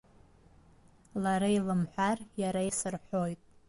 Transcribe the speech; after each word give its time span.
Лара 1.23 1.49
илымҳәар 1.57 2.17
иара 2.41 2.61
исырҳәоит. 2.69 3.39